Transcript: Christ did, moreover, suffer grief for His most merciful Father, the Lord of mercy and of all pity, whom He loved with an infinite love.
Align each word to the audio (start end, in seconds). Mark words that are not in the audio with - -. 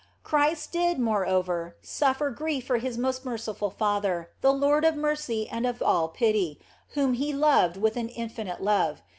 Christ 0.23 0.71
did, 0.71 0.97
moreover, 0.97 1.77
suffer 1.83 2.31
grief 2.31 2.65
for 2.65 2.79
His 2.79 2.97
most 2.97 3.23
merciful 3.23 3.69
Father, 3.69 4.31
the 4.41 4.51
Lord 4.51 4.83
of 4.83 4.95
mercy 4.95 5.47
and 5.47 5.63
of 5.67 5.79
all 5.79 6.07
pity, 6.07 6.59
whom 6.95 7.13
He 7.13 7.31
loved 7.33 7.77
with 7.77 7.95
an 7.97 8.09
infinite 8.09 8.63
love. 8.63 9.03